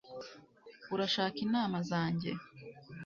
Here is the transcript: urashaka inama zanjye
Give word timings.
urashaka 0.93 1.37
inama 1.47 1.77
zanjye 1.89 2.31